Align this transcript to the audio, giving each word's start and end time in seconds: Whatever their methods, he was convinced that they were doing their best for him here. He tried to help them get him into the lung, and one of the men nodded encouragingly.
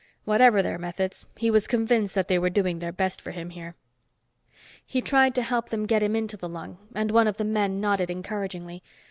Whatever 0.25 0.63
their 0.63 0.79
methods, 0.79 1.27
he 1.37 1.51
was 1.51 1.67
convinced 1.67 2.15
that 2.15 2.27
they 2.27 2.39
were 2.39 2.49
doing 2.49 2.79
their 2.79 2.91
best 2.91 3.21
for 3.21 3.29
him 3.29 3.51
here. 3.51 3.75
He 4.83 4.99
tried 4.99 5.35
to 5.35 5.43
help 5.43 5.69
them 5.69 5.85
get 5.85 6.01
him 6.01 6.15
into 6.15 6.37
the 6.37 6.49
lung, 6.49 6.79
and 6.95 7.11
one 7.11 7.27
of 7.27 7.37
the 7.37 7.45
men 7.45 7.79
nodded 7.79 8.09
encouragingly. 8.09 8.81